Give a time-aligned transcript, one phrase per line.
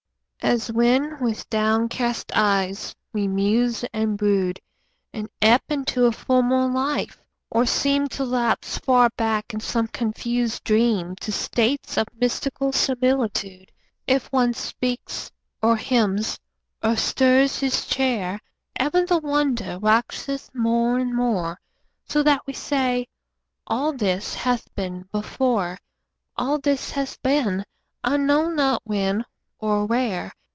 [0.43, 4.59] As when with downcast eyes we muse and brood,
[5.13, 10.63] And ebb into a former life, or seem To lapse far back in some confused
[10.63, 13.71] dream To states of mystical similitude;
[14.07, 15.29] If one but speaks
[15.61, 16.39] or hems
[16.81, 18.39] or stirs his chair,
[18.75, 21.61] Ever the wonder waxeth more and more,
[22.09, 23.07] So that we say,
[23.67, 25.77] "All this hath been before,
[26.35, 27.63] All this hath been,
[28.03, 29.23] I know not when
[29.63, 30.33] or where".